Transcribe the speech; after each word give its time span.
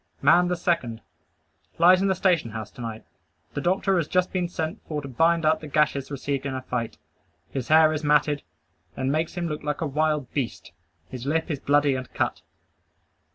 Man 0.23 0.47
the 0.47 0.55
second. 0.55 1.01
Lies 1.77 2.01
in 2.01 2.07
the 2.07 2.15
station 2.15 2.49
house 2.49 2.71
to 2.71 2.81
night. 2.81 3.05
The 3.53 3.61
doctor 3.61 3.97
has 3.97 4.07
just 4.07 4.33
been 4.33 4.49
sent 4.49 4.81
for 4.87 4.99
to 4.99 5.07
bind 5.07 5.45
up 5.45 5.59
the 5.59 5.67
gashes 5.67 6.09
received 6.09 6.47
in 6.47 6.55
a 6.55 6.61
fight. 6.63 6.97
His 7.51 7.67
hair 7.67 7.93
is 7.93 8.03
matted, 8.03 8.41
and 8.97 9.11
makes 9.11 9.35
him 9.35 9.47
look 9.47 9.61
like 9.61 9.81
a 9.81 9.85
wild 9.85 10.33
beast. 10.33 10.71
His 11.09 11.27
lip 11.27 11.51
is 11.51 11.59
bloody 11.59 11.93
and 11.93 12.11
cut. 12.15 12.41